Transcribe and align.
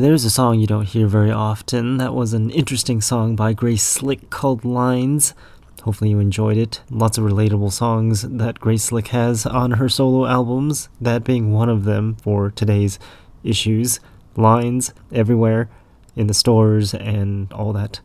Now, 0.00 0.06
there's 0.06 0.24
a 0.24 0.30
song 0.30 0.58
you 0.58 0.66
don't 0.66 0.88
hear 0.88 1.06
very 1.06 1.30
often. 1.30 1.98
That 1.98 2.14
was 2.14 2.32
an 2.32 2.48
interesting 2.48 3.02
song 3.02 3.36
by 3.36 3.52
Grace 3.52 3.82
Slick 3.82 4.30
called 4.30 4.64
Lines. 4.64 5.34
Hopefully, 5.82 6.08
you 6.08 6.18
enjoyed 6.18 6.56
it. 6.56 6.80
Lots 6.90 7.18
of 7.18 7.24
relatable 7.24 7.70
songs 7.70 8.22
that 8.22 8.60
Grace 8.60 8.84
Slick 8.84 9.08
has 9.08 9.44
on 9.44 9.72
her 9.72 9.90
solo 9.90 10.24
albums, 10.24 10.88
that 11.02 11.22
being 11.22 11.52
one 11.52 11.68
of 11.68 11.84
them 11.84 12.14
for 12.14 12.50
today's 12.50 12.98
issues. 13.44 14.00
Lines 14.36 14.94
everywhere 15.12 15.68
in 16.16 16.28
the 16.28 16.32
stores 16.32 16.94
and 16.94 17.52
all 17.52 17.74
that 17.74 18.00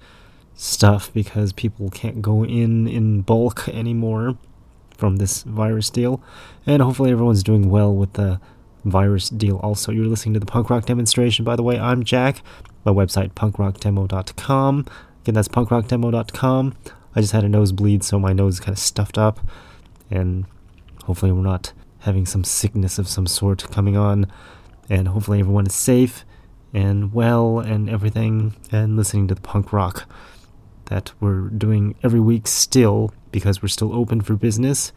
stuff 0.53 1.13
because 1.13 1.53
people 1.53 1.89
can't 1.91 2.21
go 2.21 2.43
in 2.43 2.89
in 2.89 3.21
bulk 3.21 3.69
anymore 3.69 4.37
from 4.97 5.15
this 5.15 5.43
virus 5.43 5.89
deal. 5.89 6.21
And 6.65 6.81
hopefully, 6.81 7.11
everyone's 7.11 7.41
doing 7.41 7.69
well 7.69 7.95
with 7.95 8.11
the 8.13 8.41
virus 8.85 9.29
deal 9.29 9.57
also. 9.57 9.91
You're 9.91 10.05
listening 10.05 10.33
to 10.35 10.39
the 10.39 10.45
punk 10.45 10.69
rock 10.69 10.85
demonstration, 10.85 11.43
by 11.43 11.55
the 11.55 11.63
way. 11.63 11.79
I'm 11.79 12.03
Jack. 12.03 12.41
My 12.85 12.91
website, 12.91 13.33
punkrockdemo.com. 13.33 14.85
Again, 15.21 15.33
that's 15.33 15.47
punkrockdemo.com. 15.47 16.75
I 17.15 17.21
just 17.21 17.33
had 17.33 17.43
a 17.43 17.49
nosebleed, 17.49 18.03
so 18.03 18.19
my 18.19 18.31
nose 18.31 18.55
is 18.55 18.59
kind 18.59 18.73
of 18.73 18.79
stuffed 18.79 19.17
up. 19.17 19.39
And 20.11 20.45
hopefully, 21.05 21.31
we're 21.31 21.41
not 21.41 21.73
having 21.99 22.25
some 22.25 22.43
sickness 22.43 22.99
of 22.99 23.07
some 23.07 23.25
sort 23.25 23.69
coming 23.71 23.97
on. 23.97 24.31
And 24.89 25.07
hopefully, 25.07 25.39
everyone 25.39 25.65
is 25.65 25.73
safe 25.73 26.23
and 26.73 27.13
well 27.13 27.59
and 27.59 27.89
everything 27.89 28.53
and 28.71 28.97
listening 28.97 29.27
to 29.29 29.35
the 29.35 29.41
punk 29.41 29.71
rock 29.73 30.07
that 30.85 31.13
we're 31.19 31.47
doing 31.49 31.95
every 32.03 32.19
week 32.19 32.47
still 32.47 33.11
because 33.31 33.61
we're 33.61 33.69
still 33.69 33.93
open 33.93 34.21
for 34.21 34.35
business. 34.35 34.91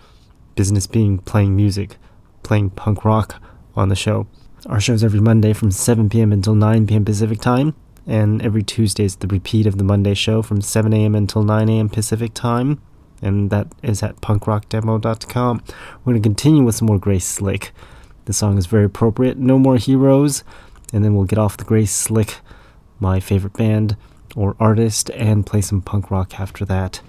Business 0.57 0.87
being 0.87 1.19
playing 1.19 1.57
music, 1.57 1.97
playing 2.43 2.71
punk 2.71 3.05
rock 3.05 3.41
on 3.79 3.89
the 3.89 3.97
show. 3.97 4.27
Our 4.67 4.81
show's 4.81 5.05
every 5.05 5.21
Monday 5.21 5.53
from 5.53 5.71
7 5.71 6.09
p.m. 6.09 6.33
until 6.33 6.55
9 6.55 6.87
p.m. 6.87 7.05
Pacific 7.05 7.41
time, 7.41 7.75
and 8.07 8.43
every 8.43 8.63
Tuesday 8.63 9.05
is 9.05 9.17
the 9.17 9.29
repeat 9.29 9.67
of 9.67 9.79
the 9.79 9.85
Monday 9.85 10.15
show 10.15 10.43
from 10.43 10.61
7 10.61 10.93
a.m. 10.93 11.15
until 11.15 11.43
9 11.43 11.69
a.m. 11.69 11.89
Pacific 11.89 12.35
time, 12.35 12.81
and 13.23 13.51
that 13.51 13.69
is 13.83 14.03
at 14.03 14.17
punkrockdemo.com. 14.17 15.63
We're 16.05 16.13
going 16.13 16.23
to 16.23 16.29
continue 16.29 16.65
with 16.65 16.75
some 16.75 16.87
more 16.87 16.99
Grace 16.99 17.27
Slick. 17.27 17.73
The 18.25 18.33
song 18.33 18.59
is 18.59 18.67
very 18.67 18.85
appropriate. 18.85 19.39
No 19.39 19.59
More 19.59 19.77
Heroes, 19.77 20.43
and 20.93 21.05
then 21.05 21.15
we'll 21.15 21.25
get 21.25 21.39
off 21.39 21.57
the 21.57 21.65
Grace 21.65 21.95
Slick, 21.95 22.39
my 23.01 23.21
favorite 23.21 23.55
band 23.55 23.97
or 24.37 24.57
artist, 24.61 25.09
and 25.11 25.47
play 25.47 25.61
some 25.61 25.81
punk 25.81 26.11
rock 26.11 26.39
after 26.39 26.65
that. 26.65 27.01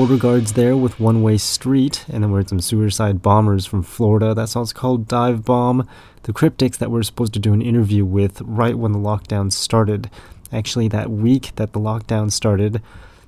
Guards 0.00 0.54
there 0.54 0.78
with 0.78 0.98
One 0.98 1.22
Way 1.22 1.36
Street, 1.36 2.06
and 2.08 2.22
then 2.22 2.32
we 2.32 2.38
heard 2.38 2.48
some 2.48 2.60
suicide 2.60 3.20
bombers 3.20 3.66
from 3.66 3.82
Florida. 3.82 4.34
That 4.34 4.48
song's 4.48 4.72
called 4.72 5.06
Dive 5.06 5.44
Bomb. 5.44 5.86
The 6.22 6.32
Cryptics 6.32 6.78
that 6.78 6.90
we're 6.90 7.02
supposed 7.02 7.34
to 7.34 7.38
do 7.38 7.52
an 7.52 7.60
interview 7.60 8.06
with 8.06 8.40
right 8.40 8.76
when 8.76 8.92
the 8.92 8.98
lockdown 8.98 9.52
started. 9.52 10.10
Actually, 10.52 10.88
that 10.88 11.10
week 11.10 11.52
that 11.56 11.74
the 11.74 11.78
lockdown 11.78 12.32
started, 12.32 12.80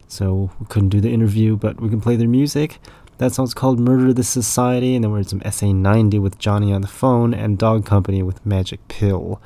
so 0.09 0.51
we 0.59 0.67
couldn't 0.67 0.89
do 0.89 1.01
the 1.03 1.13
interview, 1.13 1.57
but 1.57 1.79
we 1.79 1.91
can 1.91 2.01
play 2.01 2.17
their 2.17 2.27
music. 2.27 2.79
That 3.19 3.33
song's 3.33 3.53
called 3.55 3.79
Murder 3.79 4.15
the 4.15 4.25
Society, 4.25 4.95
and 4.95 5.05
then 5.05 5.13
we 5.13 5.19
heard 5.19 5.29
some 5.29 5.41
SA90 5.41 6.21
with 6.21 6.39
Johnny 6.39 6.73
on 6.73 6.81
the 6.81 6.89
phone, 6.89 7.35
and 7.35 7.59
Dog 7.59 7.85
Company 7.85 8.23
with 8.23 8.45
Magic 8.47 8.81
Pill, 8.89 9.41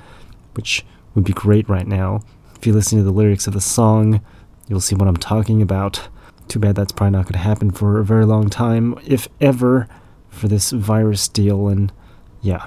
which 0.54 0.86
would 1.14 1.24
be 1.24 1.32
great 1.32 1.68
right 1.68 1.88
now. 1.88 2.22
If 2.54 2.68
you 2.68 2.72
listen 2.72 2.98
to 2.98 3.04
the 3.04 3.10
lyrics 3.10 3.48
of 3.48 3.52
the 3.52 3.60
song, 3.60 4.20
you'll 4.68 4.80
see 4.80 4.94
what 4.94 5.08
I'm 5.08 5.16
talking 5.16 5.60
about. 5.60 6.08
Too 6.48 6.58
bad 6.58 6.76
that's 6.76 6.92
probably 6.92 7.12
not 7.12 7.24
going 7.24 7.34
to 7.34 7.38
happen 7.38 7.70
for 7.70 7.98
a 7.98 8.04
very 8.04 8.24
long 8.24 8.48
time, 8.48 8.98
if 9.04 9.28
ever, 9.40 9.88
for 10.28 10.48
this 10.48 10.70
virus 10.70 11.28
deal. 11.28 11.68
And 11.68 11.92
yeah, 12.40 12.66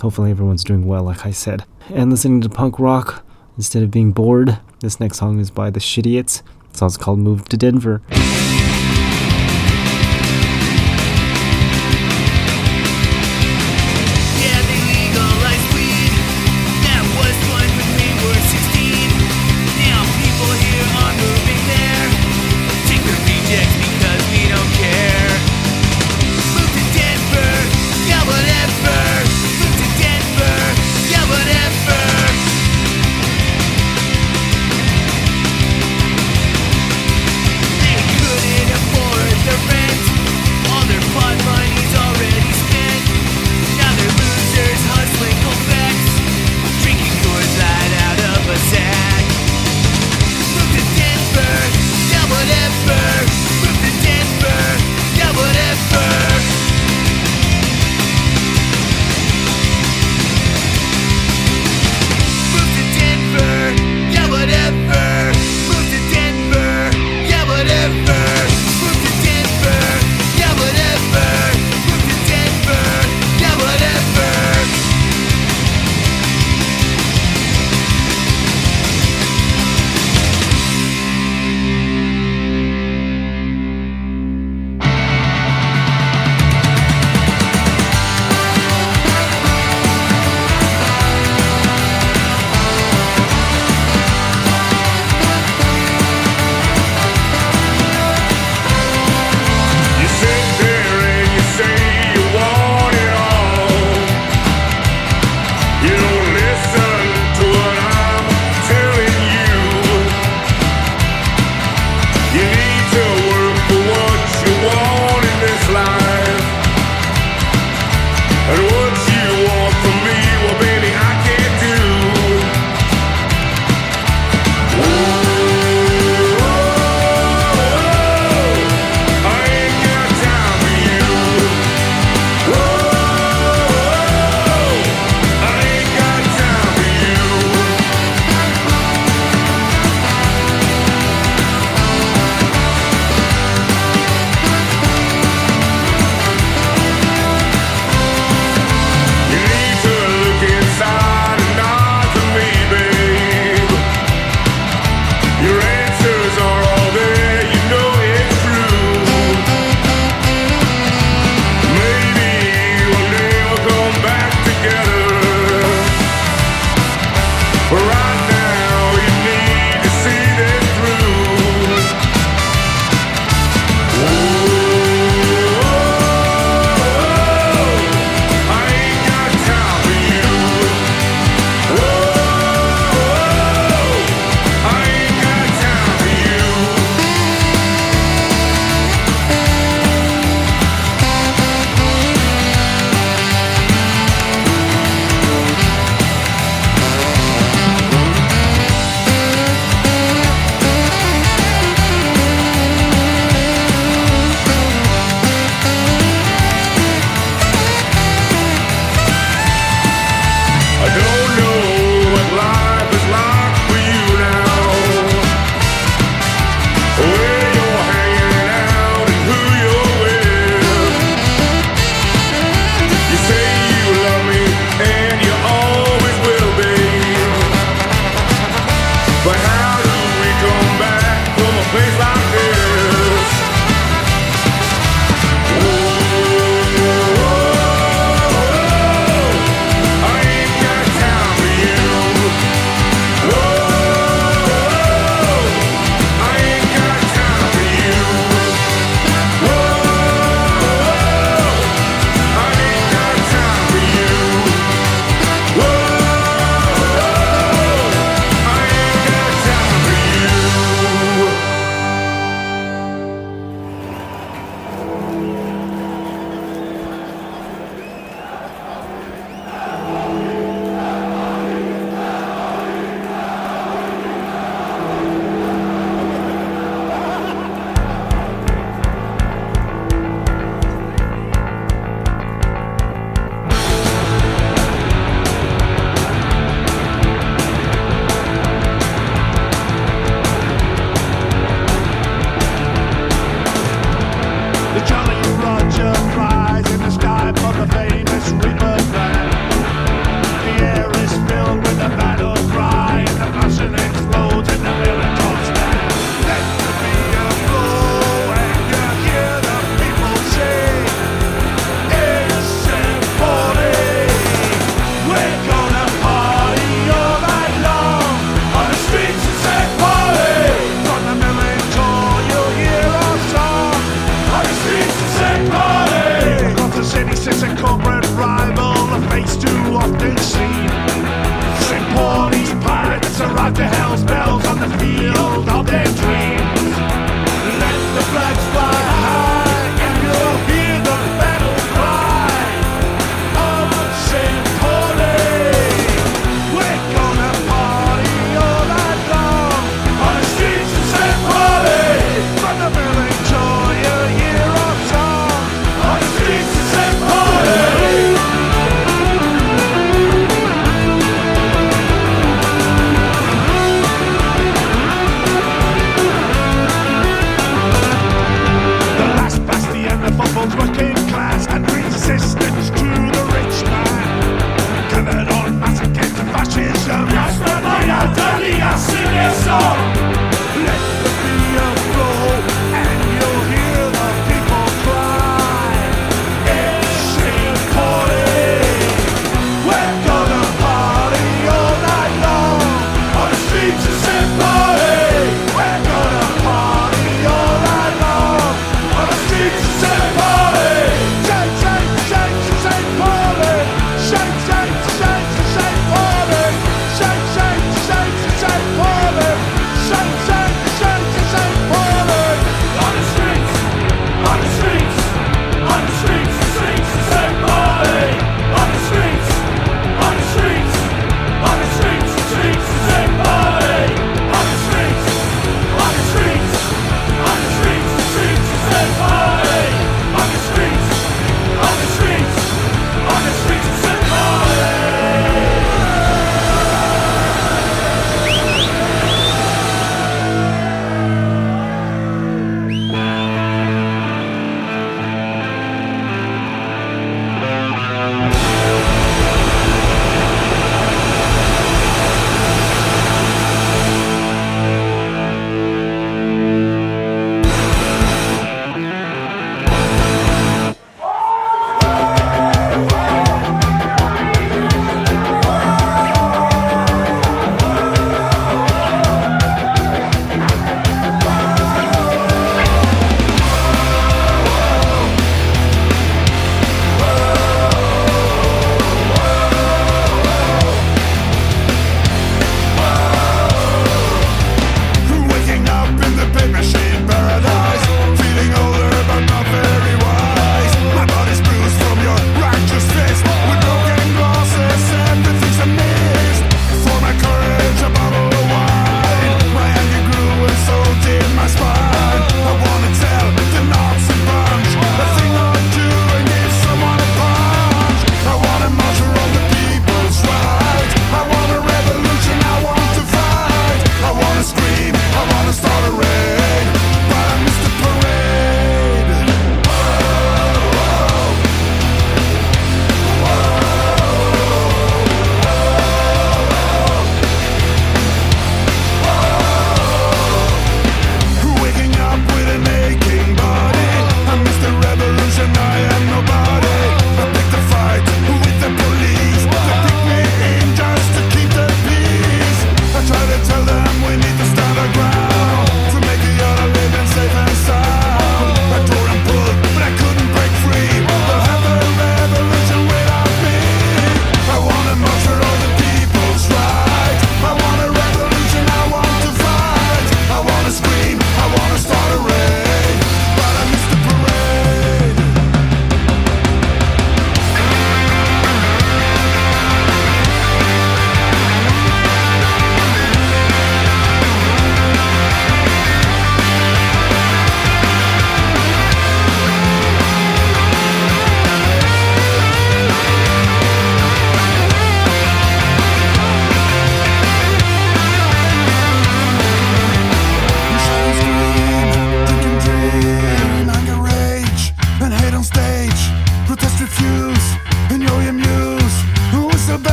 hopefully 0.00 0.30
everyone's 0.30 0.64
doing 0.64 0.86
well, 0.86 1.02
like 1.02 1.26
I 1.26 1.30
said. 1.30 1.64
And 1.92 2.10
listening 2.10 2.40
to 2.42 2.48
punk 2.48 2.78
rock 2.78 3.24
instead 3.56 3.82
of 3.82 3.90
being 3.90 4.12
bored, 4.12 4.58
this 4.80 5.00
next 5.00 5.18
song 5.18 5.40
is 5.40 5.50
by 5.50 5.70
the 5.70 5.80
Shitiots. 5.80 6.42
The 6.72 6.78
song's 6.78 6.96
called 6.96 7.18
Move 7.18 7.48
to 7.48 7.56
Denver. 7.56 8.00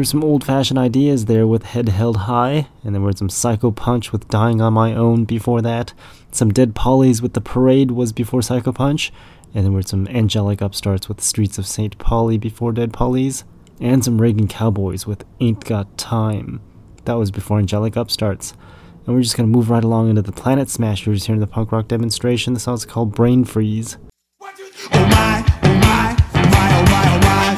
there's 0.00 0.08
some 0.08 0.24
old 0.24 0.42
fashioned 0.42 0.78
ideas 0.78 1.26
there 1.26 1.46
with 1.46 1.62
Head 1.62 1.90
Held 1.90 2.16
High, 2.16 2.68
and 2.82 2.94
there 2.94 3.02
were 3.02 3.12
some 3.12 3.28
Psycho 3.28 3.70
Punch 3.70 4.12
with 4.12 4.28
Dying 4.28 4.62
on 4.62 4.72
My 4.72 4.94
Own 4.94 5.26
before 5.26 5.60
that. 5.60 5.92
Some 6.30 6.54
Dead 6.54 6.74
Polly's 6.74 7.20
with 7.20 7.34
The 7.34 7.42
Parade 7.42 7.90
was 7.90 8.10
before 8.10 8.40
Psycho 8.40 8.72
Punch, 8.72 9.12
and 9.52 9.62
there 9.62 9.72
were 9.72 9.82
some 9.82 10.08
Angelic 10.08 10.62
Upstarts 10.62 11.06
with 11.06 11.20
Streets 11.20 11.58
of 11.58 11.66
St. 11.66 11.98
Polly 11.98 12.38
before 12.38 12.72
Dead 12.72 12.94
Polly's, 12.94 13.44
and 13.78 14.02
some 14.02 14.22
Reagan 14.22 14.48
Cowboys 14.48 15.06
with 15.06 15.26
Ain't 15.38 15.66
Got 15.66 15.98
Time. 15.98 16.62
That 17.04 17.18
was 17.18 17.30
before 17.30 17.58
Angelic 17.58 17.94
Upstarts. 17.94 18.54
And 19.04 19.14
we're 19.14 19.20
just 19.20 19.36
gonna 19.36 19.48
move 19.48 19.68
right 19.68 19.84
along 19.84 20.08
into 20.08 20.22
the 20.22 20.32
Planet 20.32 20.70
Smashers 20.70 21.26
here 21.26 21.34
in 21.34 21.42
the 21.42 21.46
punk 21.46 21.72
rock 21.72 21.88
demonstration. 21.88 22.54
The 22.54 22.60
song's 22.60 22.86
called 22.86 23.14
Brain 23.14 23.44
Freeze. 23.44 23.98
Oh 24.40 24.48
my, 24.92 25.44
oh 25.62 25.74
my, 25.74 26.16
oh 26.32 26.48
my, 26.48 26.70
oh 26.72 26.84
my, 26.88 27.16
oh 27.16 27.20
my. 27.20 27.49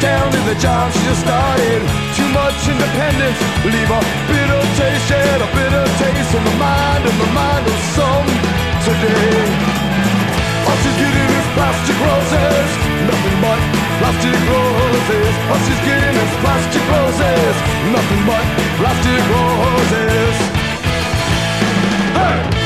Town 0.00 0.32
in 0.32 0.44
the 0.48 0.56
job 0.56 0.90
she 0.92 1.00
just 1.04 1.20
started. 1.20 1.80
Too 2.16 2.28
much 2.32 2.56
independence, 2.64 3.36
leave 3.68 3.90
a 3.92 4.00
bitter 4.32 4.62
taste, 4.80 5.10
yeah, 5.12 5.44
a 5.44 5.48
bitter 5.52 5.84
taste 6.00 6.32
in 6.32 6.42
the 6.42 6.56
mind, 6.56 7.04
in 7.04 7.16
the 7.20 7.30
mind 7.36 7.66
of 7.68 7.78
some 7.92 8.28
today. 8.80 9.44
All 10.64 10.76
she's 10.80 10.96
getting 10.96 11.30
is 11.36 11.48
plastic 11.52 11.98
roses, 12.00 12.68
nothing 13.12 13.36
but 13.44 13.60
plastic 14.00 14.40
roses. 14.48 15.32
All 15.52 15.60
she's 15.68 15.82
getting 15.84 16.16
is 16.16 16.32
plastic 16.40 16.84
roses, 16.88 17.54
nothing 17.92 18.22
but 18.24 18.44
plastic 18.80 19.20
roses. 19.36 20.36
Hey! 22.16 22.59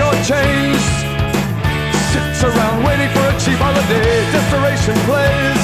Shortchanged, 0.00 0.88
sits 2.08 2.40
around 2.48 2.80
waiting 2.88 3.10
for 3.12 3.24
a 3.28 3.34
cheap 3.36 3.60
holiday. 3.60 4.12
Desperation 4.32 4.96
plays 5.04 5.62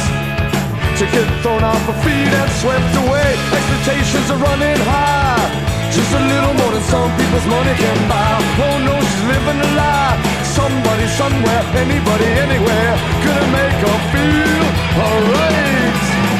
to 1.00 1.04
get 1.08 1.24
thrown 1.40 1.64
off 1.64 1.80
her 1.88 1.96
feet 2.04 2.28
and 2.40 2.50
swept 2.60 2.92
away. 3.00 3.28
Expectations 3.56 4.28
are 4.28 4.40
running 4.44 4.76
high. 4.84 5.40
Just 5.88 6.12
a 6.12 6.20
little 6.20 6.52
more 6.52 6.72
than 6.76 6.84
some 6.92 7.08
people's 7.16 7.48
money 7.48 7.74
can 7.80 7.98
buy. 8.12 8.36
Oh 8.60 8.76
no, 8.84 8.94
she's 9.00 9.24
living 9.32 9.56
a 9.56 9.70
lie. 9.80 10.16
Somebody, 10.52 11.06
somewhere, 11.16 11.64
anybody, 11.72 12.28
anywhere, 12.44 12.92
gonna 13.24 13.48
make 13.56 13.78
her 13.88 13.98
feel 14.12 14.66
alright. 15.00 16.35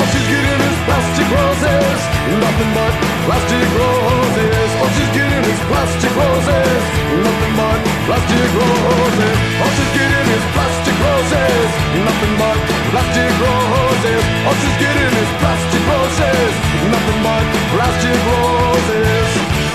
All 0.00 0.08
she's 0.08 0.28
getting 0.32 0.60
is 0.64 0.78
plastic 0.88 1.28
roses, 1.28 2.00
nothing 2.40 2.72
but 2.72 2.94
plastic 3.28 3.68
roses. 3.76 4.68
All 4.80 4.90
she's 4.96 5.12
getting 5.12 5.44
is 5.44 5.60
plastic 5.68 6.12
roses, 6.16 6.82
nothing 7.20 7.54
but 7.60 7.78
plastic 8.08 8.48
roses. 8.56 9.36
All 9.60 9.72
she's 9.76 9.92
getting 9.92 10.26
is 10.36 10.44
plastic 10.56 10.96
roses, 11.04 11.68
nothing 12.00 12.34
but 12.40 12.58
plastic 12.96 13.32
roses. 13.44 14.24
All 14.48 14.56
she's 14.56 14.78
getting 14.80 15.12
is 15.20 15.30
plastic 15.36 15.82
roses, 15.92 16.52
nothing 16.96 17.20
but 17.20 17.44
plastic 17.76 18.18
roses. 18.32 19.69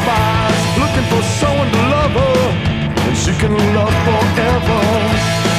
Classifieds, 0.00 0.62
looking 0.78 1.06
for 1.12 1.22
someone 1.40 1.70
to 1.70 1.82
love 1.88 2.12
her, 2.12 2.40
and 3.06 3.16
she 3.16 3.32
can 3.38 3.52
love 3.74 3.94
forever. 4.04 4.80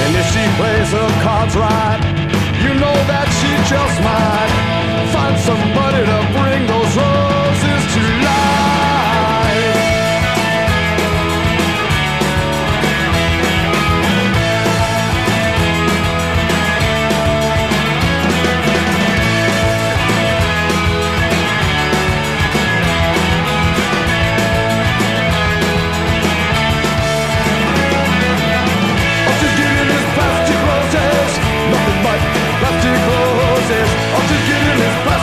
And 0.04 0.16
if 0.16 0.26
she 0.34 0.44
plays 0.58 0.92
her 0.92 1.10
cards 1.24 1.56
right, 1.56 2.02
you 2.64 2.74
know 2.74 2.98
that 3.08 3.28
she 3.40 3.52
just 3.70 3.98
might 4.02 4.52
find 5.14 5.38
somebody 5.40 6.06
to 6.06 6.20
bring 6.34 6.51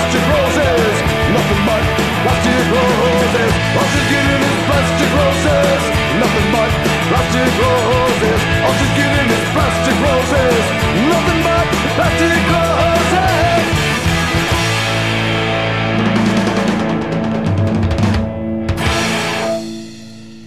plastic 0.09 0.25
roses, 0.33 0.97
nothing 1.37 1.63
but 1.69 1.85
plastic 2.25 2.65
roses. 2.73 3.53
Plastic 4.69 5.11
roses, 5.13 5.83
nothing 6.17 6.49
but 6.53 6.71
plastic 7.09 7.53
roses. 7.61 8.41
Plastic 9.53 9.97
roses, 10.01 10.65
nothing 11.13 11.41
but 11.45 11.67
plastic 11.95 12.41
roses. 12.49 12.89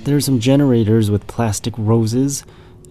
There's 0.05 0.26
some 0.26 0.39
generators 0.39 1.12
with 1.12 1.28
plastic 1.28 1.76
roses, 1.78 2.43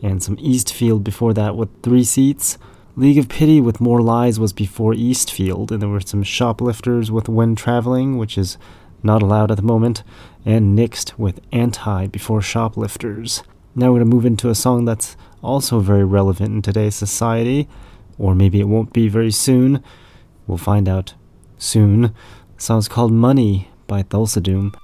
and 0.02 0.22
some 0.22 0.36
Eastfield 0.38 1.02
before 1.02 1.34
that 1.34 1.56
with 1.56 1.68
three 1.82 2.04
seats. 2.04 2.58
League 3.00 3.16
of 3.16 3.30
Pity 3.30 3.62
with 3.62 3.80
More 3.80 4.02
Lies 4.02 4.38
was 4.38 4.52
before 4.52 4.92
Eastfield, 4.92 5.72
and 5.72 5.80
there 5.80 5.88
were 5.88 6.02
some 6.02 6.22
shoplifters 6.22 7.10
with 7.10 7.30
When 7.30 7.56
Traveling, 7.56 8.18
which 8.18 8.36
is 8.36 8.58
not 9.02 9.22
allowed 9.22 9.50
at 9.50 9.56
the 9.56 9.62
moment, 9.62 10.02
and 10.44 10.78
Nixed 10.78 11.18
with 11.18 11.40
Anti 11.50 12.08
before 12.08 12.42
Shoplifters. 12.42 13.42
Now 13.74 13.86
we're 13.86 14.00
going 14.00 14.10
to 14.10 14.14
move 14.16 14.26
into 14.26 14.50
a 14.50 14.54
song 14.54 14.84
that's 14.84 15.16
also 15.42 15.80
very 15.80 16.04
relevant 16.04 16.50
in 16.52 16.60
today's 16.60 16.94
society, 16.94 17.70
or 18.18 18.34
maybe 18.34 18.60
it 18.60 18.68
won't 18.68 18.92
be 18.92 19.08
very 19.08 19.30
soon. 19.30 19.82
We'll 20.46 20.58
find 20.58 20.86
out 20.86 21.14
soon. 21.56 22.02
The 22.56 22.62
song's 22.62 22.86
called 22.86 23.12
Money 23.12 23.70
by 23.86 24.02
Thulsa 24.02 24.42
Doom. 24.42 24.74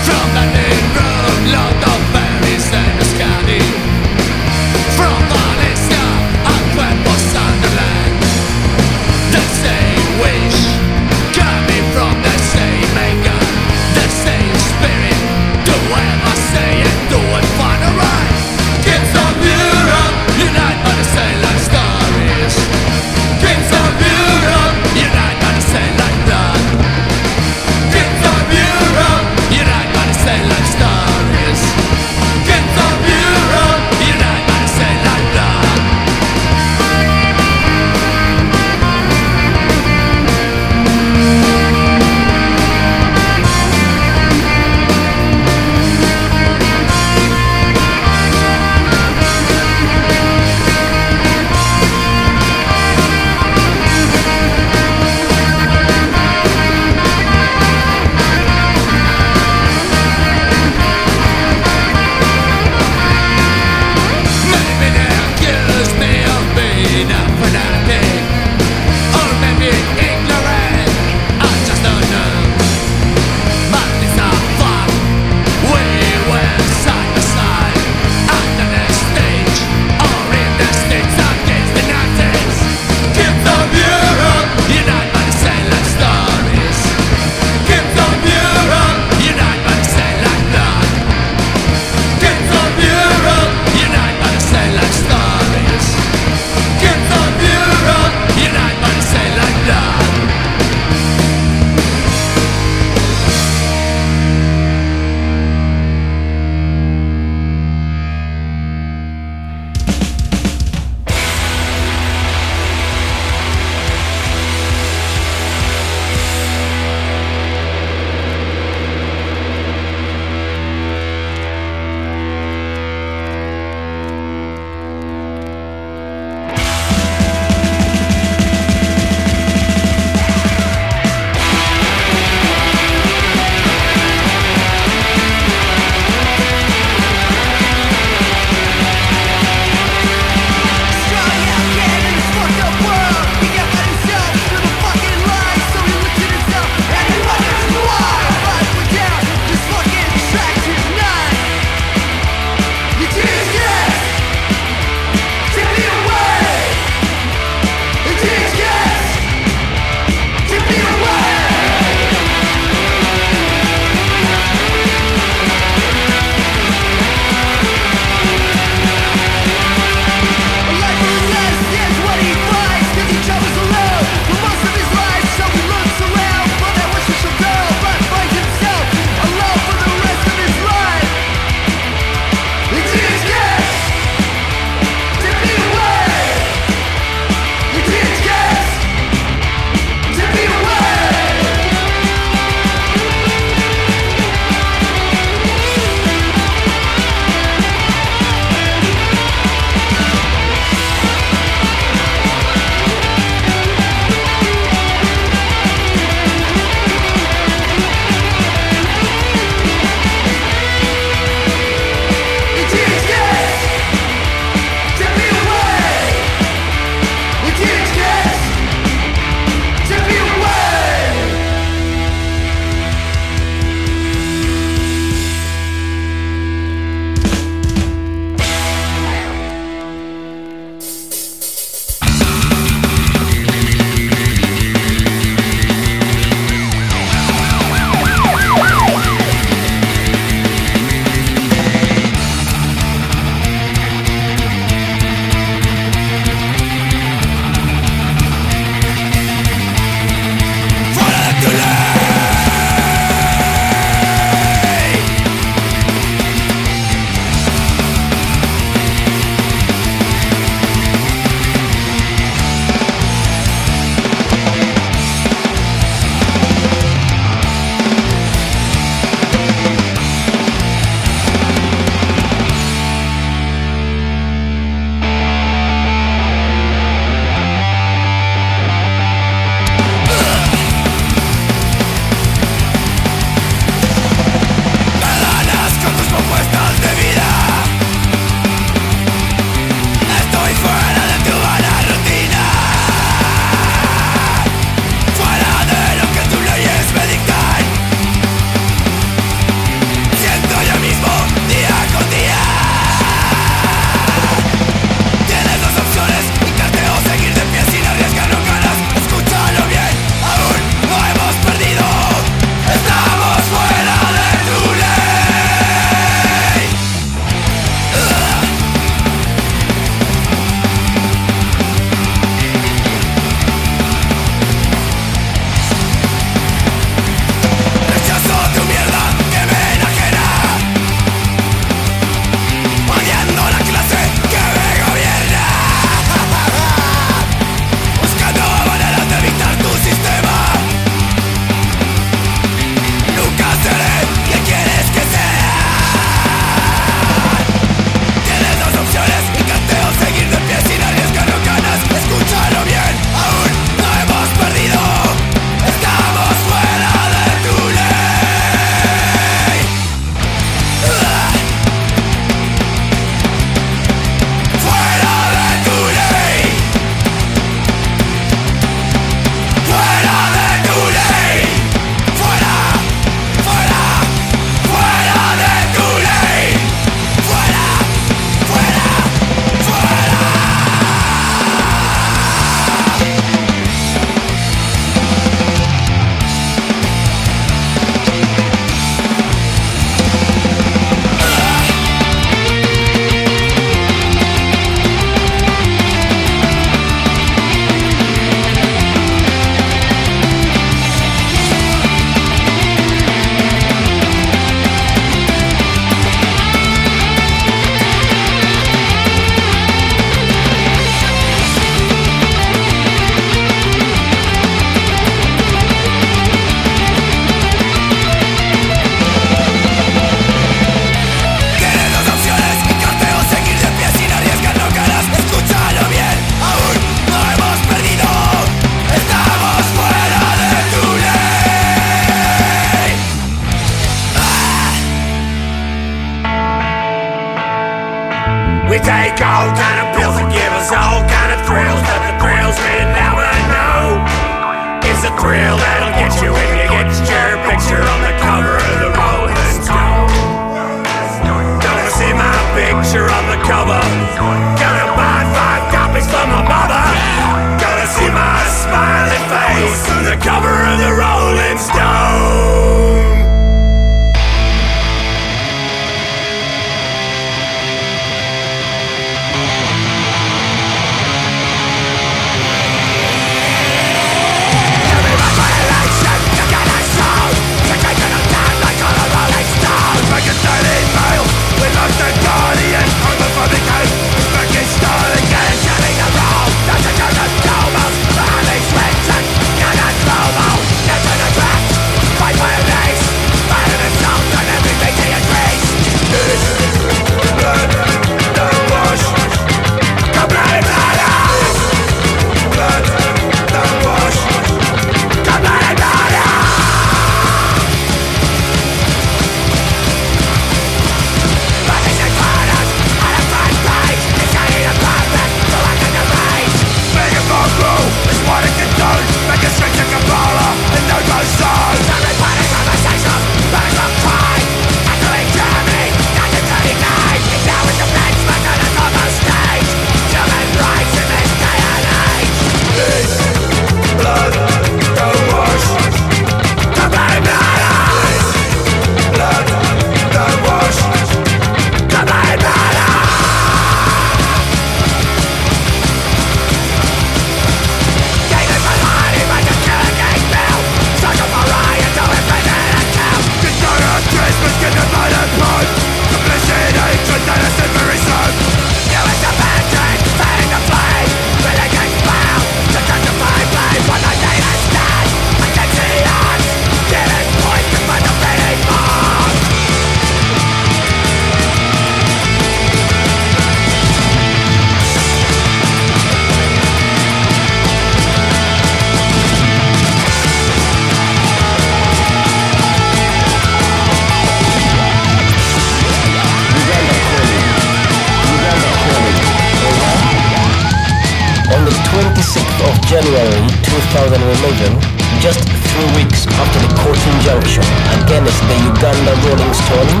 2000 593.92 594.80
just 595.20 595.44
three 595.68 595.90
weeks 596.00 596.24
after 596.40 596.58
the 596.64 596.72
court 596.80 596.96
injunction 597.12 597.60
against 598.00 598.40
the 598.48 598.56
Uganda 598.64 599.12
Rolling 599.20 599.52
Stone, 599.52 600.00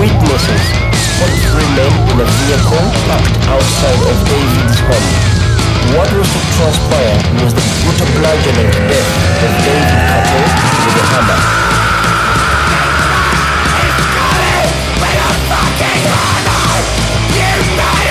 witnesses 0.00 0.64
spot 0.96 1.28
three 1.52 1.68
men 1.76 1.92
in 2.08 2.24
a 2.24 2.28
vehicle 2.40 2.80
parked 3.04 3.36
outside 3.52 4.00
of 4.00 4.16
David's 4.32 4.80
home. 4.80 5.12
What 5.92 6.08
was 6.16 6.24
to 6.24 6.40
transpire 6.56 7.20
was 7.44 7.52
the 7.52 7.60
brutal 7.84 8.08
bludgeoning 8.16 8.72
to 8.72 8.80
death 8.88 9.12
of 9.44 9.52
David 9.60 10.00
Kato 10.08 10.40
with 10.88 10.96
a 10.96 11.04
hammer. 11.12 11.40
It's 13.76 14.04
coming! 14.08 14.72
Fucking! 15.52 16.00
You 17.36 17.76
know 17.76 18.07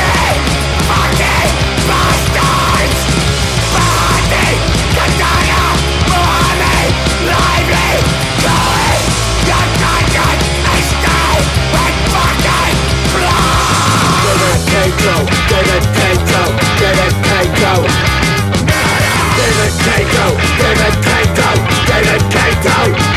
kuki 22.88 23.17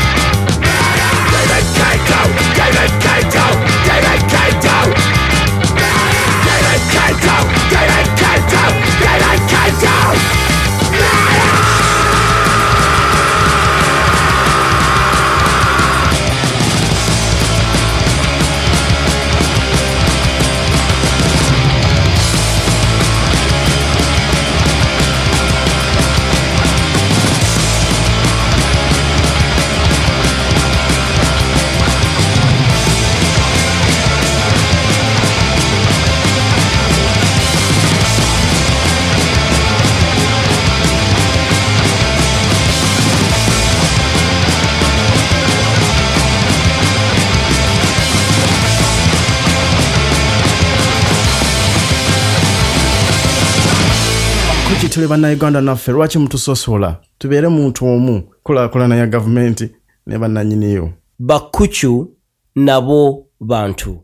tuli 55.01 55.09
bannayuganda 55.09 55.61
naffe 55.61 55.91
lwaki 55.91 56.19
mutusosola 56.19 56.97
tubeere 57.17 57.47
muntu 57.47 57.85
omu 57.85 58.23
kulaakulana 58.43 58.95
ya 58.95 59.07
gavumenti 59.07 59.69
ne 60.07 60.17
bannanyiniyo 60.17 60.89
Bakuchu 61.19 62.17
nabo 62.55 63.25
bantu. 63.39 64.03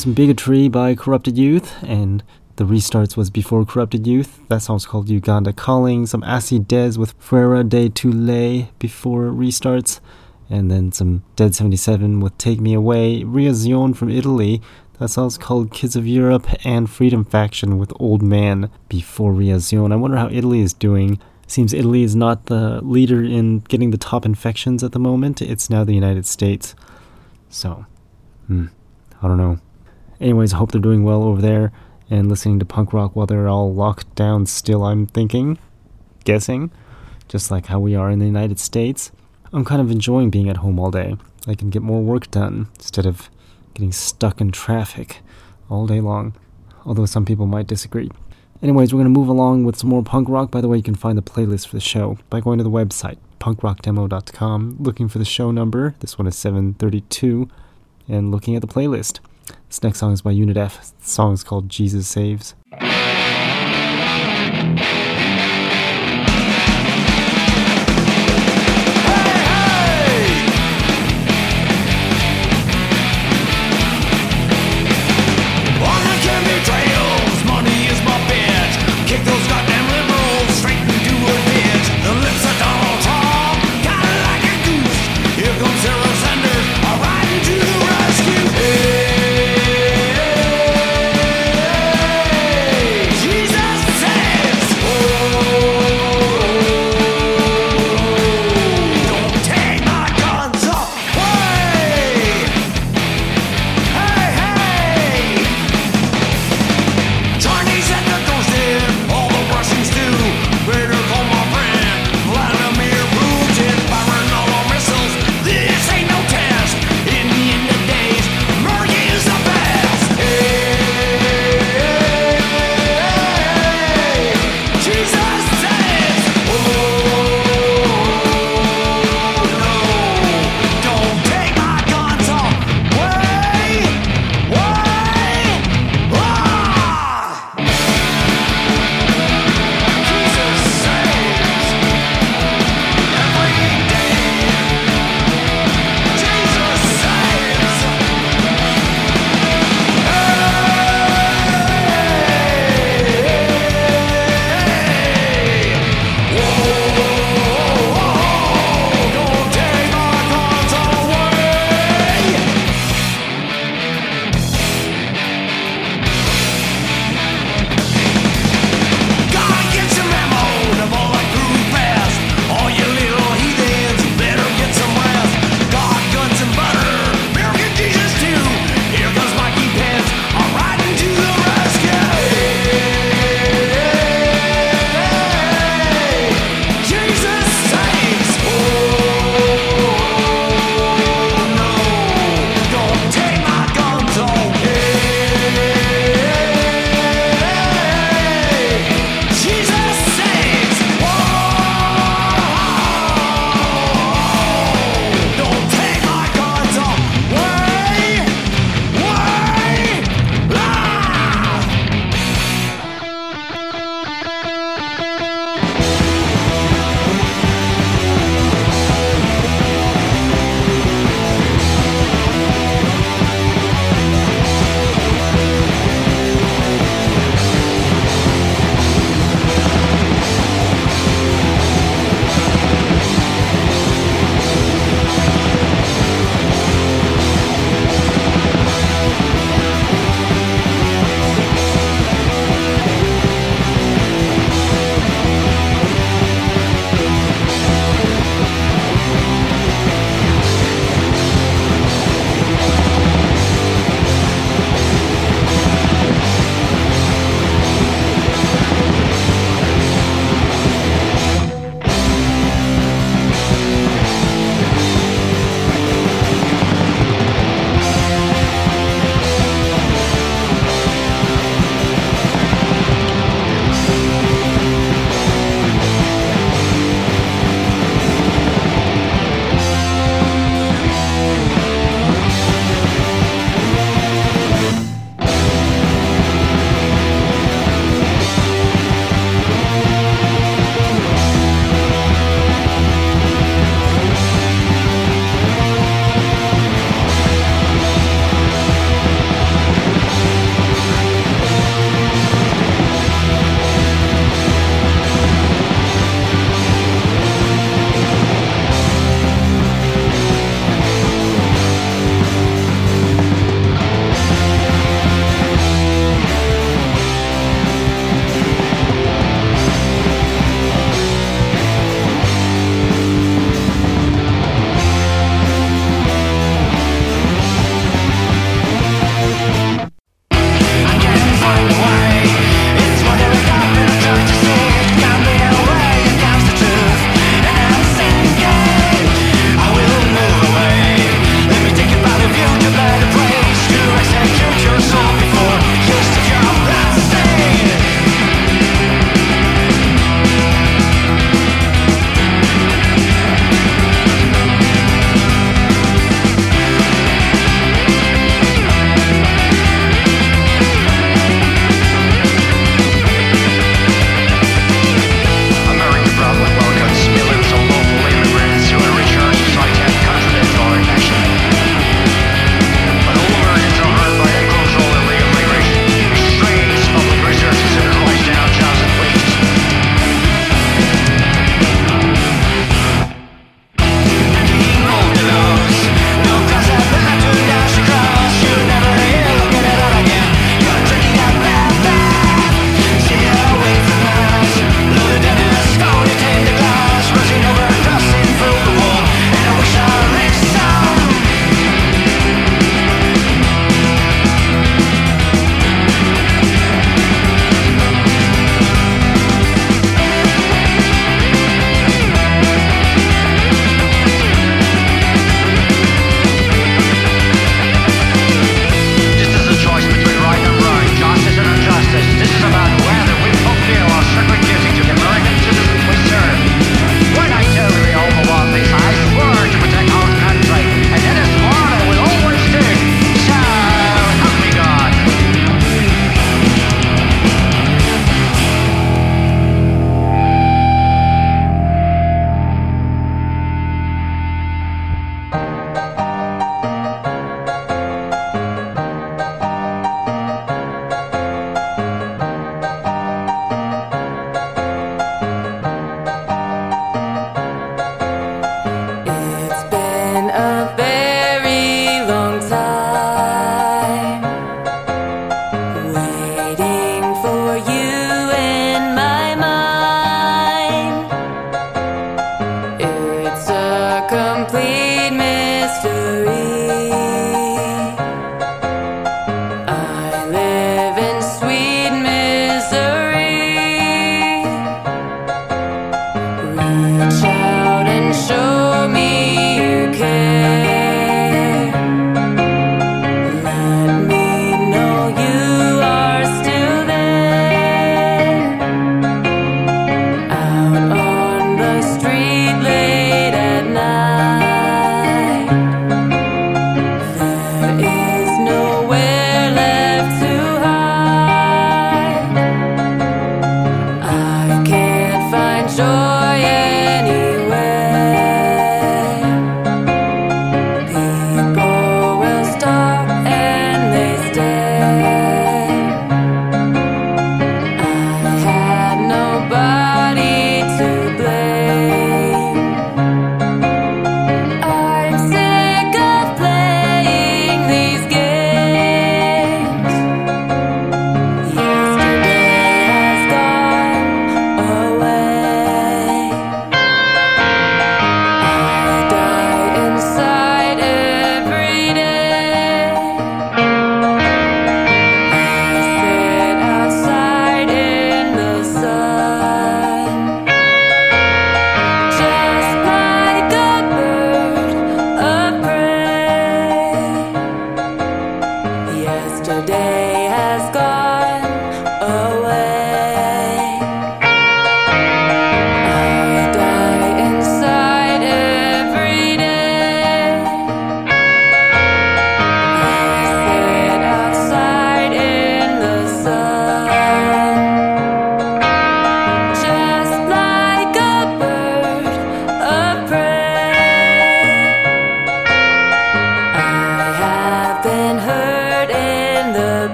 Some 0.00 0.14
bigotry 0.14 0.68
by 0.68 0.94
Corrupted 0.94 1.36
Youth, 1.36 1.74
and 1.82 2.24
the 2.56 2.64
restarts 2.64 3.18
was 3.18 3.28
before 3.28 3.66
Corrupted 3.66 4.06
Youth. 4.06 4.40
That 4.48 4.62
song's 4.62 4.86
called 4.86 5.10
Uganda 5.10 5.52
Calling. 5.52 6.06
Some 6.06 6.22
Acidez 6.22 6.96
with 6.96 7.20
Fuera 7.20 7.68
de 7.68 7.90
Tule 7.90 8.70
before 8.78 9.24
restarts. 9.24 10.00
And 10.48 10.70
then 10.70 10.90
some 10.90 11.22
Dead 11.36 11.54
77 11.54 12.20
with 12.20 12.38
Take 12.38 12.60
Me 12.60 12.72
Away. 12.72 13.24
Reazione 13.24 13.94
from 13.94 14.08
Italy. 14.08 14.62
That 14.98 15.10
song's 15.10 15.36
called 15.36 15.70
Kids 15.70 15.96
of 15.96 16.06
Europe. 16.06 16.48
And 16.64 16.88
Freedom 16.88 17.22
Faction 17.22 17.76
with 17.76 17.92
Old 18.00 18.22
Man 18.22 18.70
before 18.88 19.34
Reazione. 19.34 19.92
I 19.92 19.96
wonder 19.96 20.16
how 20.16 20.30
Italy 20.30 20.60
is 20.60 20.72
doing. 20.72 21.20
Seems 21.46 21.74
Italy 21.74 22.04
is 22.04 22.16
not 22.16 22.46
the 22.46 22.80
leader 22.82 23.22
in 23.22 23.58
getting 23.58 23.90
the 23.90 23.98
top 23.98 24.24
infections 24.24 24.82
at 24.82 24.92
the 24.92 24.98
moment. 24.98 25.42
It's 25.42 25.68
now 25.68 25.84
the 25.84 25.92
United 25.92 26.24
States. 26.24 26.74
So, 27.50 27.84
hmm. 28.46 28.68
I 29.20 29.28
don't 29.28 29.36
know. 29.36 29.58
Anyways, 30.20 30.52
I 30.52 30.58
hope 30.58 30.72
they're 30.72 30.80
doing 30.80 31.02
well 31.02 31.22
over 31.22 31.40
there 31.40 31.72
and 32.10 32.28
listening 32.28 32.58
to 32.58 32.66
punk 32.66 32.92
rock 32.92 33.16
while 33.16 33.26
they're 33.26 33.48
all 33.48 33.72
locked 33.72 34.14
down 34.14 34.44
still, 34.46 34.84
I'm 34.84 35.06
thinking, 35.06 35.58
guessing, 36.24 36.70
just 37.28 37.50
like 37.50 37.66
how 37.66 37.80
we 37.80 37.94
are 37.94 38.10
in 38.10 38.18
the 38.18 38.26
United 38.26 38.58
States. 38.58 39.12
I'm 39.52 39.64
kind 39.64 39.80
of 39.80 39.90
enjoying 39.90 40.28
being 40.28 40.50
at 40.50 40.58
home 40.58 40.78
all 40.78 40.90
day. 40.90 41.16
I 41.46 41.54
can 41.54 41.70
get 41.70 41.82
more 41.82 42.02
work 42.02 42.30
done 42.30 42.68
instead 42.74 43.06
of 43.06 43.30
getting 43.72 43.92
stuck 43.92 44.40
in 44.40 44.50
traffic 44.50 45.22
all 45.70 45.86
day 45.86 46.00
long, 46.00 46.34
although 46.84 47.06
some 47.06 47.24
people 47.24 47.46
might 47.46 47.66
disagree. 47.66 48.10
Anyways, 48.62 48.92
we're 48.92 48.98
going 48.98 49.12
to 49.12 49.18
move 49.18 49.28
along 49.28 49.64
with 49.64 49.76
some 49.76 49.88
more 49.88 50.02
punk 50.02 50.28
rock. 50.28 50.50
By 50.50 50.60
the 50.60 50.68
way, 50.68 50.76
you 50.76 50.82
can 50.82 50.94
find 50.94 51.16
the 51.16 51.22
playlist 51.22 51.66
for 51.66 51.76
the 51.76 51.80
show 51.80 52.18
by 52.28 52.40
going 52.40 52.58
to 52.58 52.64
the 52.64 52.70
website, 52.70 53.16
punkrockdemo.com, 53.40 54.76
looking 54.78 55.08
for 55.08 55.18
the 55.18 55.24
show 55.24 55.50
number. 55.50 55.94
This 56.00 56.18
one 56.18 56.26
is 56.26 56.36
732 56.36 57.48
and 58.06 58.30
looking 58.30 58.54
at 58.54 58.60
the 58.60 58.68
playlist. 58.68 59.20
This 59.70 59.84
next 59.84 60.00
song 60.00 60.12
is 60.12 60.22
by 60.22 60.32
Unit 60.32 60.56
F. 60.56 60.92
The 60.98 61.08
song 61.08 61.32
is 61.32 61.44
called 61.44 61.68
Jesus 61.68 62.08
Saves. 62.08 62.56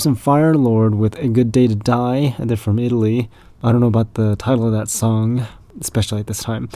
Some 0.00 0.14
Fire 0.14 0.54
Lord 0.54 0.94
with 0.94 1.14
A 1.18 1.28
Good 1.28 1.52
Day 1.52 1.66
to 1.66 1.74
Die, 1.74 2.34
and 2.38 2.48
they're 2.48 2.56
from 2.56 2.78
Italy. 2.78 3.28
I 3.62 3.70
don't 3.70 3.82
know 3.82 3.86
about 3.86 4.14
the 4.14 4.34
title 4.36 4.64
of 4.66 4.72
that 4.72 4.88
song, 4.88 5.46
especially 5.78 6.20
at 6.20 6.26
this 6.26 6.42
time, 6.42 6.70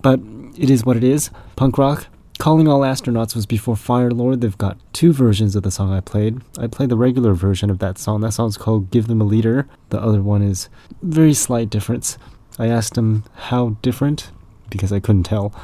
but 0.00 0.18
it 0.56 0.70
is 0.70 0.82
what 0.82 0.96
it 0.96 1.04
is. 1.04 1.30
Punk 1.56 1.76
rock. 1.76 2.06
Calling 2.38 2.68
All 2.68 2.80
Astronauts 2.80 3.34
was 3.34 3.44
before 3.44 3.76
Fire 3.76 4.10
Lord. 4.10 4.40
They've 4.40 4.56
got 4.56 4.78
two 4.94 5.12
versions 5.12 5.54
of 5.54 5.62
the 5.62 5.70
song 5.70 5.92
I 5.92 6.00
played. 6.00 6.40
I 6.58 6.68
played 6.68 6.88
the 6.88 6.96
regular 6.96 7.34
version 7.34 7.68
of 7.68 7.80
that 7.80 7.98
song. 7.98 8.22
That 8.22 8.32
song's 8.32 8.56
called 8.56 8.90
Give 8.90 9.08
Them 9.08 9.20
a 9.20 9.24
Leader. 9.24 9.68
The 9.90 10.00
other 10.00 10.22
one 10.22 10.40
is 10.40 10.70
very 11.02 11.34
slight 11.34 11.68
difference. 11.68 12.16
I 12.58 12.68
asked 12.68 12.94
them 12.94 13.24
how 13.34 13.76
different 13.82 14.30
because 14.70 14.90
I 14.90 15.00
couldn't 15.00 15.24
tell, 15.24 15.54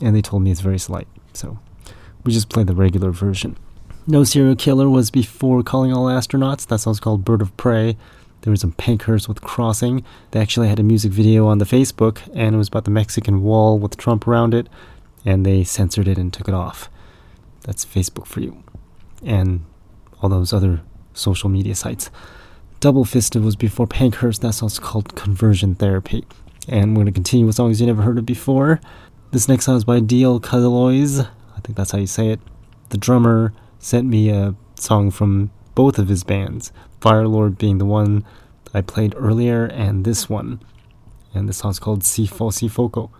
and 0.00 0.16
they 0.16 0.22
told 0.22 0.42
me 0.42 0.50
it's 0.50 0.62
very 0.62 0.78
slight. 0.78 1.08
So 1.34 1.58
we 2.24 2.32
just 2.32 2.48
played 2.48 2.66
the 2.66 2.74
regular 2.74 3.10
version. 3.10 3.58
No 4.06 4.24
Serial 4.24 4.56
Killer 4.56 4.90
was 4.90 5.12
before 5.12 5.62
Calling 5.62 5.92
All 5.92 6.06
Astronauts. 6.06 6.66
That 6.66 6.78
song's 6.78 6.98
called 6.98 7.24
Bird 7.24 7.40
of 7.40 7.56
Prey. 7.56 7.96
There 8.40 8.50
was 8.50 8.60
some 8.60 8.72
Pankhurst 8.72 9.28
with 9.28 9.42
Crossing. 9.42 10.02
They 10.32 10.40
actually 10.40 10.66
had 10.66 10.80
a 10.80 10.82
music 10.82 11.12
video 11.12 11.46
on 11.46 11.58
the 11.58 11.64
Facebook, 11.64 12.18
and 12.34 12.56
it 12.56 12.58
was 12.58 12.66
about 12.66 12.84
the 12.84 12.90
Mexican 12.90 13.42
wall 13.44 13.78
with 13.78 13.96
Trump 13.96 14.26
around 14.26 14.54
it, 14.54 14.68
and 15.24 15.46
they 15.46 15.62
censored 15.62 16.08
it 16.08 16.18
and 16.18 16.32
took 16.32 16.48
it 16.48 16.54
off. 16.54 16.90
That's 17.60 17.84
Facebook 17.84 18.26
for 18.26 18.40
you. 18.40 18.64
And 19.24 19.64
all 20.20 20.28
those 20.28 20.52
other 20.52 20.80
social 21.14 21.48
media 21.48 21.76
sites. 21.76 22.10
Double 22.80 23.04
Fisted 23.04 23.44
was 23.44 23.54
before 23.54 23.86
Pankhurst. 23.86 24.40
That 24.40 24.54
song's 24.54 24.80
called 24.80 25.14
Conversion 25.14 25.76
Therapy. 25.76 26.24
And 26.66 26.96
we're 26.96 27.04
going 27.04 27.06
to 27.06 27.12
continue 27.12 27.46
with 27.46 27.54
songs 27.54 27.80
you 27.80 27.86
never 27.86 28.02
heard 28.02 28.18
of 28.18 28.26
before. 28.26 28.80
This 29.30 29.48
next 29.48 29.66
song 29.66 29.76
is 29.76 29.84
by 29.84 30.00
D.L. 30.00 30.40
Calois. 30.40 31.20
I 31.56 31.60
think 31.60 31.76
that's 31.76 31.92
how 31.92 31.98
you 31.98 32.08
say 32.08 32.30
it. 32.30 32.40
The 32.88 32.98
drummer 32.98 33.52
sent 33.82 34.06
me 34.06 34.30
a 34.30 34.54
song 34.76 35.10
from 35.10 35.50
both 35.74 35.98
of 35.98 36.08
his 36.08 36.24
bands, 36.24 36.72
Firelord 37.00 37.58
being 37.58 37.78
the 37.78 37.84
one 37.84 38.24
I 38.72 38.80
played 38.80 39.14
earlier, 39.18 39.64
and 39.66 40.04
this 40.04 40.30
one. 40.30 40.60
And 41.34 41.48
the 41.48 41.52
song's 41.52 41.78
called 41.78 42.04
Si 42.04 42.26
Fo 42.26 42.50
Si 42.50 42.68
Foco. 42.68 43.10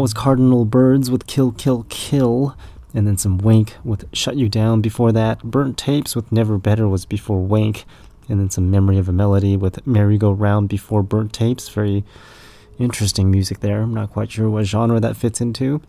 That 0.00 0.04
was 0.04 0.14
Cardinal 0.14 0.64
Birds 0.64 1.10
with 1.10 1.26
Kill 1.26 1.52
Kill 1.52 1.84
Kill. 1.90 2.56
And 2.94 3.06
then 3.06 3.18
some 3.18 3.36
Wink 3.36 3.76
with 3.84 4.06
Shut 4.14 4.34
You 4.34 4.48
Down 4.48 4.80
before 4.80 5.12
that. 5.12 5.42
Burnt 5.42 5.76
Tapes 5.76 6.16
with 6.16 6.32
Never 6.32 6.56
Better 6.56 6.88
was 6.88 7.04
before 7.04 7.42
Wink, 7.42 7.84
And 8.26 8.40
then 8.40 8.48
some 8.48 8.70
Memory 8.70 8.96
of 8.96 9.10
a 9.10 9.12
Melody 9.12 9.58
with 9.58 9.86
Merry 9.86 10.16
Go 10.16 10.32
Round 10.32 10.70
before 10.70 11.02
Burnt 11.02 11.34
Tapes. 11.34 11.68
Very 11.68 12.02
interesting 12.78 13.30
music 13.30 13.60
there. 13.60 13.82
I'm 13.82 13.92
not 13.92 14.10
quite 14.10 14.32
sure 14.32 14.48
what 14.48 14.64
genre 14.64 15.00
that 15.00 15.18
fits 15.18 15.38
into. 15.38 15.82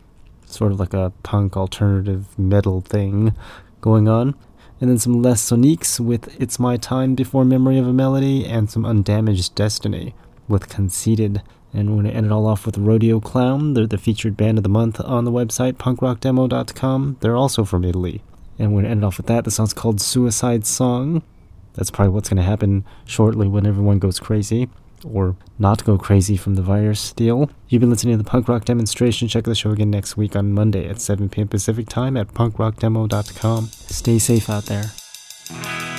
Sort 0.46 0.74
of 0.74 0.80
like 0.82 0.94
a 0.94 1.14
punk 1.24 1.56
alternative 1.56 2.38
metal 2.38 2.82
thing 2.82 3.34
going 3.80 4.10
on. 4.10 4.36
And 4.82 4.90
then 4.90 4.98
some 4.98 5.22
Les 5.22 5.42
Soniques 5.42 6.02
with 6.02 6.38
It's 6.38 6.60
My 6.60 6.76
Time 6.76 7.16
Before 7.16 7.46
Memory 7.46 7.78
of 7.78 7.88
a 7.88 7.94
Melody, 7.94 8.46
and 8.46 8.70
some 8.70 8.84
Undamaged 8.84 9.56
Destiny 9.56 10.14
with 10.50 10.68
Conceited. 10.68 11.42
And 11.74 11.90
we're 11.90 12.04
going 12.04 12.12
to 12.12 12.18
end 12.18 12.26
it 12.26 12.32
all 12.32 12.48
off 12.48 12.66
with 12.66 12.78
Rodeo 12.78 13.20
Clown. 13.20 13.74
They're 13.74 13.88
the 13.88 13.98
featured 13.98 14.36
band 14.36 14.58
of 14.58 14.64
the 14.64 14.70
month 14.70 15.00
on 15.00 15.26
the 15.26 15.32
website, 15.32 15.74
punkrockdemo.com. 15.74 17.18
They're 17.22 17.36
also 17.36 17.64
from 17.64 17.86
Italy. 17.86 18.22
And 18.60 18.74
we're 18.74 18.82
going 18.82 18.86
to 18.86 18.92
end 18.92 19.04
it 19.04 19.08
off 19.08 19.18
with 19.18 19.28
that. 19.28 19.46
The 19.46 19.52
song's 19.52 19.74
called 19.74 20.02
Suicide 20.02 20.66
Song. 20.66 21.24
That's 21.74 21.90
probably 21.90 22.14
what's 22.14 22.30
going 22.30 22.38
to 22.38 22.44
happen 22.44 22.86
shortly 23.06 23.48
when 23.48 23.66
everyone 23.66 24.00
goes 24.00 24.20
crazy 24.20 24.70
or 25.06 25.36
not 25.58 25.84
go 25.84 25.98
crazy 25.98 26.38
from 26.38 26.56
the 26.56 26.62
virus 26.62 27.14
deal. 27.14 27.50
You've 27.70 27.80
been 27.80 27.90
listening 27.90 28.18
to 28.18 28.24
the 28.24 28.30
punk 28.30 28.48
rock 28.48 28.66
demonstration. 28.66 29.28
Check 29.28 29.46
the 29.46 29.56
show 29.56 29.72
again 29.72 29.90
next 29.90 30.18
week 30.18 30.36
on 30.36 30.54
Monday 30.54 30.88
at 30.88 31.02
7 31.02 31.30
p.m. 31.30 31.48
Pacific 31.48 31.88
time 31.88 32.18
at 32.18 32.30
punkrockdemo.com. 32.30 33.66
Stay 33.68 34.20
safe 34.20 34.50
out 34.50 34.66
there. 34.66 35.91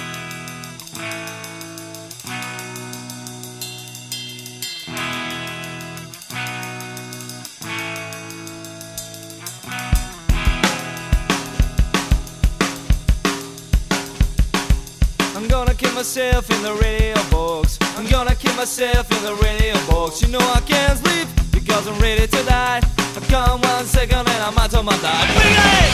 myself 16.33 16.51
in 16.51 16.63
the 16.63 16.75
radio 16.83 17.15
box. 17.31 17.79
I'm 17.97 18.07
gonna 18.07 18.35
kill 18.35 18.55
myself 18.55 19.11
in 19.13 19.23
the 19.23 19.35
radio 19.45 19.75
box. 19.87 20.23
You 20.23 20.29
know 20.29 20.39
I 20.39 20.61
can't 20.61 20.99
sleep 20.99 21.29
because 21.53 21.87
I'm 21.87 22.01
ready 22.01 22.27
to 22.27 22.43
die. 22.45 22.81
I 23.17 23.21
come 23.29 23.61
one 23.61 23.85
second 23.85 24.27
and 24.29 24.43
I'm 24.43 24.57
out 24.57 24.73
of 24.73 24.85
my 24.85 24.97
life. 25.03 25.29
Bring 25.37 25.53
it! 25.53 25.93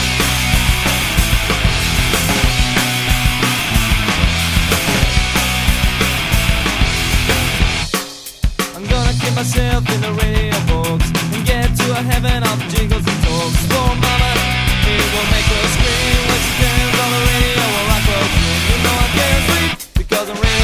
I'm 8.75 8.85
gonna 8.87 9.13
kill 9.19 9.35
myself 9.35 9.83
in 9.93 10.01
the 10.01 10.13
radio 10.23 10.57
box 10.71 11.03
and 11.33 11.45
get 11.45 11.67
to 11.79 11.91
a 11.91 12.01
heaven 12.11 12.43
of 12.43 12.57
jingles 12.73 13.05
and 13.05 13.19
talks. 13.25 13.67
Oh, 13.75 13.91
mama, 14.03 14.31
it 14.87 15.03
will 15.13 15.27
make 15.33 15.47
her 15.51 15.67
scream. 15.75 16.18
Cause 20.09 20.29
I'm 20.29 20.41
ready 20.41 20.58